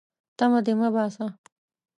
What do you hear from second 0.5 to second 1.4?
دې مه باسه.